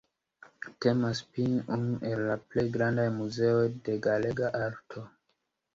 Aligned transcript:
Temas 0.85 1.21
pri 1.35 1.45
unu 1.75 1.99
el 2.13 2.23
la 2.31 2.39
plej 2.55 2.67
grandaj 2.79 3.07
muzeoj 3.21 3.65
de 3.87 4.03
galega 4.09 4.53
arto. 4.67 5.11